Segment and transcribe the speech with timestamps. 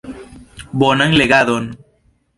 [0.83, 1.71] Bonan legadon!